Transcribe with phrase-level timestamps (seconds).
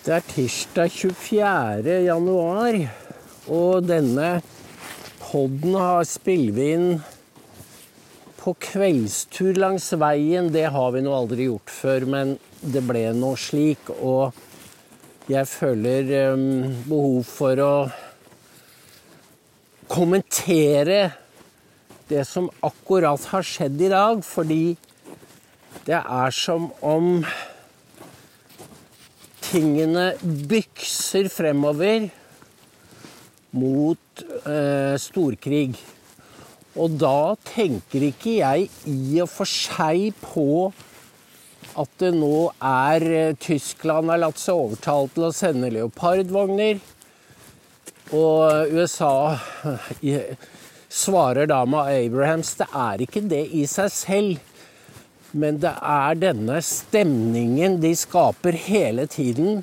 [0.00, 1.94] Det er tirsdag 24.
[2.06, 2.76] januar,
[3.52, 4.28] og denne
[5.20, 6.86] podden har spiller inn
[8.38, 10.48] på kveldstur langs veien.
[10.54, 12.32] Det har vi nå aldri gjort før, men
[12.64, 13.92] det ble nå slik.
[14.00, 14.32] Og
[15.28, 16.48] jeg føler um,
[16.88, 17.74] behov for å
[19.92, 21.02] kommentere
[22.08, 24.64] det som akkurat har skjedd i dag, fordi
[25.84, 27.18] det er som om
[29.50, 32.06] tingene bykser fremover
[33.56, 35.74] mot eh, storkrig.
[36.78, 40.70] Og da tenker ikke jeg i og for seg på
[41.78, 46.78] at det nå er eh, Tyskland har latt seg overtale til å sende leopardvogner.
[48.14, 49.14] Og USA
[49.98, 50.38] eh,
[50.90, 52.54] svarer da med Abrahams.
[52.58, 54.46] Det er ikke det i seg selv.
[55.32, 59.60] Men det er denne stemningen de skaper hele tiden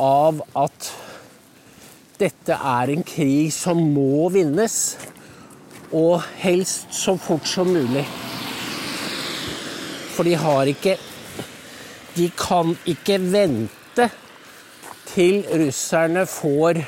[0.00, 0.88] av at
[2.22, 4.76] dette er en krig som må vinnes.
[5.92, 8.06] Og helst så fort som mulig.
[10.12, 10.98] For de har ikke
[12.12, 14.04] De kan ikke vente
[15.08, 16.82] til russerne får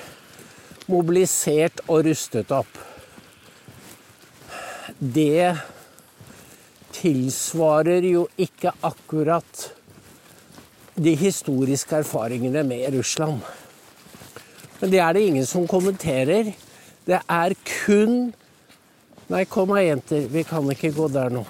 [0.93, 2.77] mobilisert og rustet opp.
[5.01, 5.57] Det
[6.95, 9.67] tilsvarer jo ikke akkurat
[10.95, 13.43] de historiske erfaringene med Russland.
[14.81, 16.53] Men det er det ingen som kommenterer.
[17.07, 18.33] Det er kun
[19.25, 20.27] Nei, kom da, jenter.
[20.29, 21.47] Vi kan ikke gå der nå.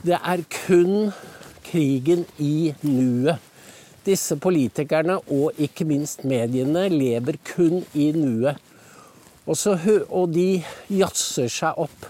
[0.00, 1.10] Det er kun
[1.66, 3.42] krigen i nuet.
[4.04, 8.56] Disse politikerne og ikke minst mediene lever kun i nuet.
[9.44, 9.60] Og,
[10.08, 12.08] og de jazzer seg opp.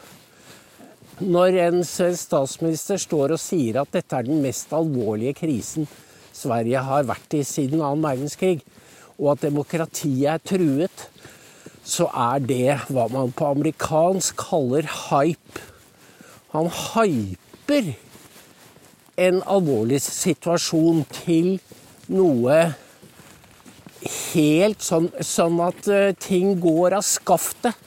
[1.22, 5.86] Når en statsminister står og sier at dette er den mest alvorlige krisen
[6.34, 8.64] Sverige har vært i siden annen verdenskrig,
[9.22, 11.04] og at demokratiet er truet,
[11.86, 15.62] så er det hva man på amerikansk kaller hype.
[16.50, 17.92] Han hyper
[19.14, 21.53] en alvorlig situasjon til
[22.10, 22.58] noe
[24.03, 27.78] helt sånn, sånn at eh, ting går av skaftet.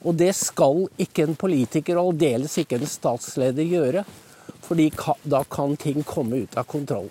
[0.00, 4.04] Og det skal ikke en politiker, og aldeles ikke en statsleder, gjøre.
[4.60, 4.90] fordi
[5.24, 7.08] da kan ting komme ut av kontroll.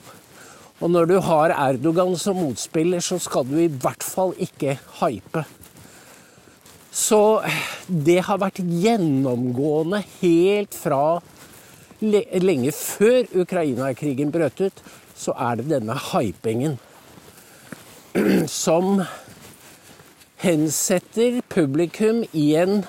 [0.80, 5.44] Og når du har Erdogan som motspiller, så skal du i hvert fall ikke hype.
[6.92, 7.42] Så
[7.88, 11.20] det har vært gjennomgående helt fra
[12.00, 14.84] lenge før Ukraina-krigen brøt ut,
[15.20, 16.78] så er det denne hypingen
[18.48, 19.02] som
[20.40, 22.86] hensetter publikum i en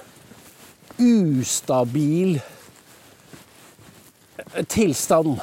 [1.03, 2.37] ustabil
[4.71, 5.41] tilstand.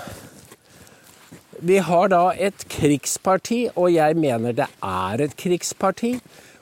[1.59, 6.13] Vi har da et krigsparti, og jeg mener det er et krigsparti,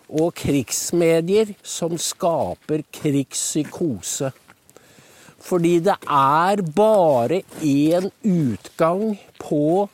[0.10, 4.32] og krigsmedier som skaper krigspsykose.
[5.46, 9.90] Fordi det er bare én utgang på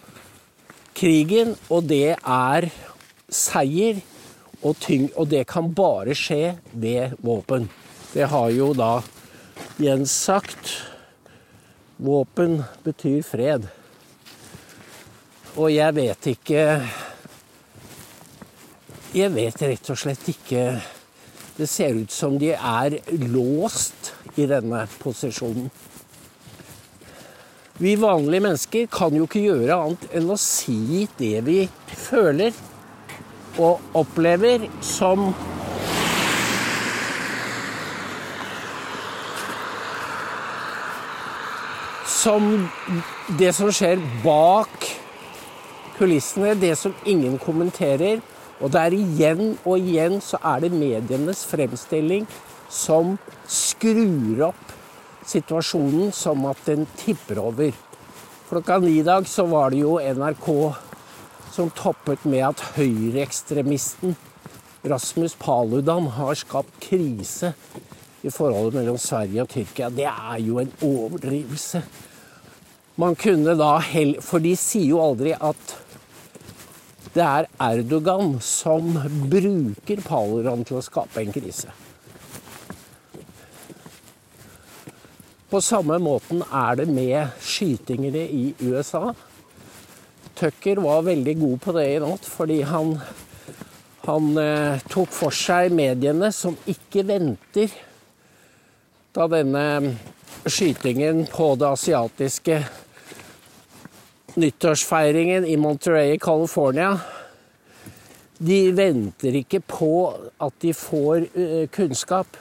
[0.96, 2.70] krigen, og det er
[3.28, 4.00] seier
[4.62, 7.70] og, tyng, og det kan bare skje ved våpen.
[8.14, 9.02] Det har jo da
[9.82, 10.74] Jens sagt.
[12.02, 13.68] Våpen betyr fred.
[15.56, 16.62] Og jeg vet ikke
[19.12, 20.62] Jeg vet rett og slett ikke
[21.58, 22.96] Det ser ut som de er
[23.28, 25.68] låst i denne posisjonen.
[27.82, 31.58] Vi vanlige mennesker kan jo ikke gjøre annet enn å si det vi
[31.92, 32.56] føler
[33.60, 35.32] og opplever som
[42.22, 42.68] Som
[43.40, 44.84] det som skjer bak
[45.98, 48.22] kulissene, det som ingen kommenterer.
[48.62, 52.28] Og det er igjen og igjen så er det medienes fremstilling
[52.70, 53.16] som
[53.50, 54.76] skrur opp
[55.28, 57.74] situasjonen som at den tipper over.
[58.52, 60.48] Klokka ni i dag så var det jo NRK
[61.52, 64.16] som toppet med at høyreekstremisten
[64.88, 67.52] Rasmus Paludan har skapt krise
[68.26, 69.90] i forholdet mellom Sverige og Tyrkia.
[69.94, 71.84] Det er jo en overdrivelse.
[73.02, 73.78] Man kunne da
[74.22, 75.78] For de sier jo aldri at
[77.12, 78.94] det er Erdogan som
[79.30, 81.74] bruker Paludan til å skape en krise.
[85.52, 89.12] På samme måten er det med skytingene i USA.
[90.42, 92.96] Tucker var veldig god på det i natt, fordi han,
[94.08, 97.76] han eh, tok for seg mediene som ikke venter
[99.14, 99.66] da denne
[100.50, 102.58] skytingen på det asiatiske
[104.42, 106.96] nyttårsfeiringen i Monterey i California
[108.38, 109.92] De venter ikke på
[110.42, 112.40] at de får eh, kunnskap.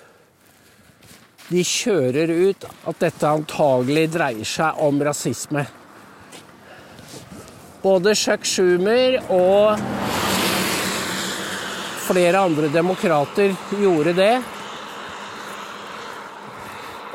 [1.50, 5.66] De kjører ut at dette antagelig dreier seg om rasisme.
[7.80, 9.80] Både Chuck Schumer og
[12.04, 14.34] flere andre demokrater gjorde det.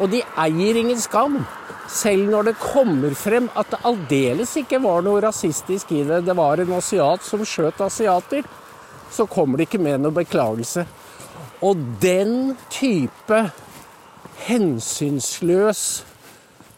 [0.01, 1.38] Og de eier ingen skam.
[1.91, 6.33] Selv når det kommer frem at det aldeles ikke var noe rasistisk i det, det
[6.35, 8.41] var en asiat som skjøt asiater,
[9.13, 10.88] så kommer det ikke med noen beklagelse.
[11.62, 13.44] Og den type
[14.47, 15.85] hensynsløs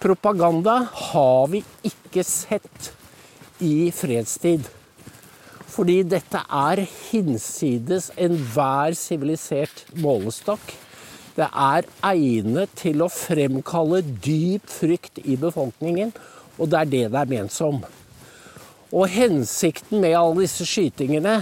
[0.04, 2.92] propaganda har vi ikke sett
[3.64, 4.68] i fredstid.
[5.68, 10.74] Fordi dette er hinsides enhver sivilisert målestokk.
[11.38, 16.16] Det er egnet til å fremkalle dyp frykt i befolkningen,
[16.58, 17.84] og det er det det er ment som.
[18.90, 21.42] Og hensikten med alle disse skytingene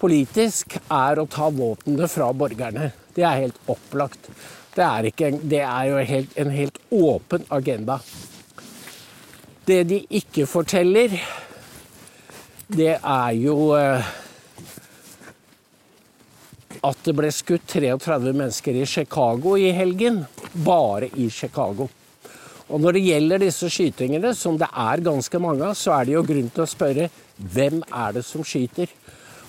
[0.00, 2.88] politisk er å ta våpnene fra borgerne.
[3.12, 4.30] Det er helt opplagt.
[4.72, 7.98] Det er, ikke, det er jo helt, en helt åpen agenda.
[9.70, 11.12] Det de ikke forteller,
[12.74, 14.08] det er jo eh,
[16.86, 20.24] at det ble skutt 33 mennesker i Chicago i helgen.
[20.66, 21.86] Bare i Chicago.
[22.70, 26.16] Og når det gjelder disse skytingene, som det er ganske mange av, så er det
[26.16, 27.06] jo grunn til å spørre
[27.54, 28.90] hvem er det som skyter?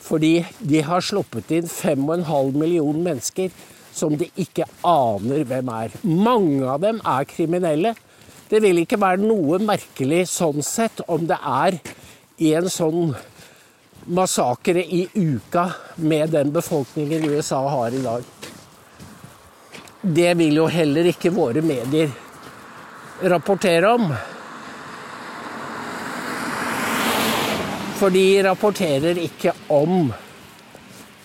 [0.02, 3.50] Fordi de har sluppet inn 5,5 millioner mennesker
[3.94, 6.00] som de ikke aner hvem er.
[6.06, 7.96] Mange av dem er kriminelle.
[8.52, 11.78] Det vil ikke være noe merkelig sånn sett om det er
[12.52, 13.14] en sånn
[14.12, 15.70] massakre i uka
[16.04, 18.28] med den befolkningen USA har i dag.
[20.02, 22.12] Det vil jo heller ikke våre medier
[23.32, 24.12] rapportere om.
[28.02, 30.10] For de rapporterer ikke om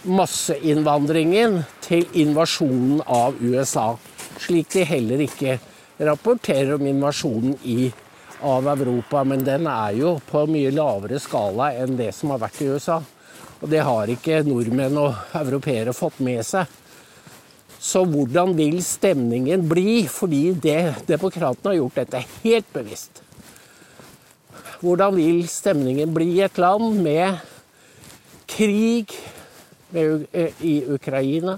[0.07, 3.97] masseinnvandringen til invasjonen av USA.
[4.39, 5.57] Slik de heller ikke
[5.99, 7.93] rapporterer om invasjonen i
[8.41, 12.61] av Europa, men den er jo på mye lavere skala enn det som har vært
[12.61, 12.99] i USA.
[13.63, 16.69] Og det har ikke nordmenn og europeere fått med seg.
[17.81, 20.05] Så hvordan vil stemningen bli?
[20.11, 23.23] Fordi det, demokratene har gjort dette helt bevisst.
[24.83, 27.41] Hvordan vil stemningen bli i et land med
[28.51, 29.15] krig
[29.97, 31.57] i Ukraina,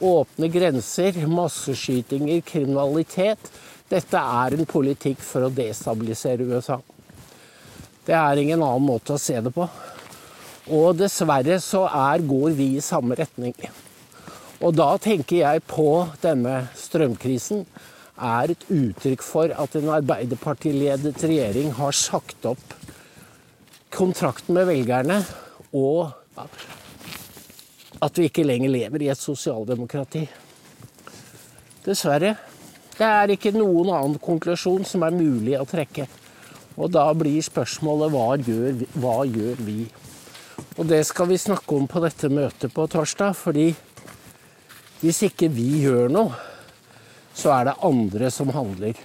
[0.00, 3.50] åpne grenser, masseskytinger, kriminalitet?
[3.88, 6.78] Dette er en politikk for å destabilisere USA.
[8.04, 9.66] Det er ingen annen måte å se det på.
[10.68, 13.54] Og dessverre så er, går vi i samme retning.
[14.58, 15.90] Og da tenker jeg på
[16.20, 17.64] denne strømkrisen
[18.18, 22.74] er et uttrykk for at en Arbeiderpartiledet regjering har sagt opp
[23.94, 25.22] kontrakten med velgerne,
[25.72, 26.10] og
[28.00, 30.22] at vi ikke lenger lever i et sosialdemokrati.
[31.84, 32.36] Dessverre.
[32.98, 36.08] Det er ikke noen annen konklusjon som er mulig å trekke.
[36.78, 39.86] Og da blir spørsmålet hva gjør, hva gjør vi?
[40.78, 43.72] Og det skal vi snakke om på dette møtet på torsdag, fordi
[45.02, 46.34] hvis ikke vi gjør noe,
[47.34, 48.98] så er det andre som handler.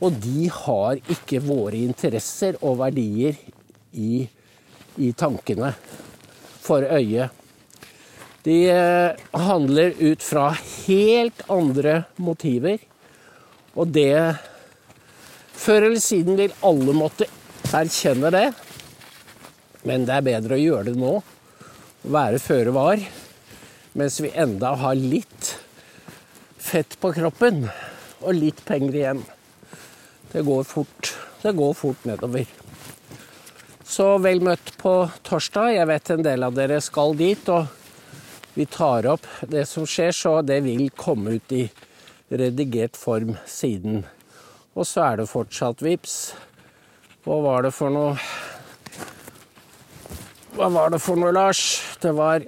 [0.00, 3.38] Og de har ikke våre interesser og verdier
[3.92, 4.22] i,
[5.02, 5.72] i tankene
[6.62, 7.39] for øyet.
[8.44, 10.50] De eh, handler ut fra
[10.86, 12.80] helt andre motiver
[13.74, 14.36] og det
[15.60, 17.26] Før eller siden vil alle måtte
[17.76, 18.46] erkjenne det.
[19.84, 21.18] Men det er bedre å gjøre det nå.
[22.08, 23.02] Være føre var.
[23.92, 25.50] Mens vi enda har litt
[26.56, 29.20] fett på kroppen og litt penger igjen.
[30.32, 31.12] Det går fort.
[31.42, 32.48] Det går fort nedover.
[33.84, 34.94] Så vel møtt på
[35.28, 35.74] torsdag.
[35.76, 37.52] Jeg vet en del av dere skal dit.
[37.52, 37.68] Og
[38.54, 41.64] vi tar opp det som skjer, så det vil komme ut i
[42.30, 44.04] redigert form siden.
[44.74, 46.16] Og så er det fortsatt VIPS.
[47.26, 48.14] Hva var det for noe
[50.56, 51.62] Hva var det for noe, Lars?
[52.00, 52.44] Det var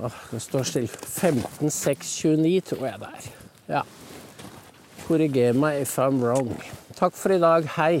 [0.00, 0.88] Åh, det står stille.
[0.88, 3.26] 15629, tror jeg det er.
[3.68, 3.82] Ja.
[5.04, 6.54] Korriger meg if I'm wrong.
[6.96, 7.68] Takk for i dag.
[7.76, 8.00] Hei.